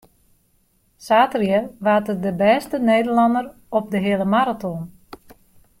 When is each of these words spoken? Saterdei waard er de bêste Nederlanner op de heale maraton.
Saterdei 1.05 1.63
waard 1.83 2.07
er 2.11 2.19
de 2.25 2.31
bêste 2.41 2.77
Nederlanner 2.91 3.45
op 3.77 3.85
de 3.93 3.99
heale 4.05 4.27
maraton. 4.35 4.81